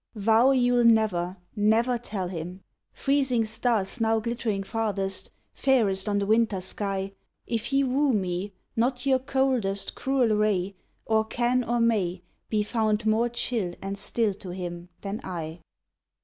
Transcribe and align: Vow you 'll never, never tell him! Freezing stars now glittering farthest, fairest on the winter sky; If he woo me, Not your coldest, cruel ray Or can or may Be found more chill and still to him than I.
Vow 0.15 0.49
you 0.49 0.77
'll 0.77 0.83
never, 0.83 1.37
never 1.55 1.99
tell 1.99 2.27
him! 2.27 2.63
Freezing 2.91 3.45
stars 3.45 4.01
now 4.01 4.19
glittering 4.19 4.63
farthest, 4.63 5.29
fairest 5.53 6.09
on 6.09 6.17
the 6.17 6.25
winter 6.25 6.59
sky; 6.59 7.13
If 7.45 7.65
he 7.65 7.83
woo 7.83 8.11
me, 8.11 8.51
Not 8.75 9.05
your 9.05 9.19
coldest, 9.19 9.93
cruel 9.93 10.29
ray 10.35 10.75
Or 11.05 11.23
can 11.23 11.63
or 11.63 11.79
may 11.79 12.23
Be 12.49 12.63
found 12.63 13.05
more 13.05 13.29
chill 13.29 13.75
and 13.79 13.95
still 13.95 14.33
to 14.33 14.49
him 14.49 14.89
than 15.01 15.21
I. 15.23 15.59